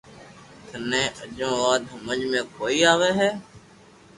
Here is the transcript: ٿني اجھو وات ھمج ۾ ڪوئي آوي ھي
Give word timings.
ٿني 0.67 1.03
اجھو 1.23 1.51
وات 1.61 1.81
ھمج 1.93 2.19
۾ 2.31 2.39
ڪوئي 2.55 2.79
آوي 2.91 3.09
ھي 3.19 3.29